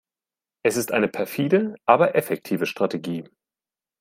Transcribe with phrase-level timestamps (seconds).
[0.63, 3.25] Es ist eine perfide, aber effektive Strategie.